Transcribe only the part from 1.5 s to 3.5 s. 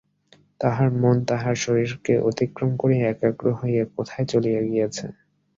শরীরকে অতিক্রম করিয়া একাগ্র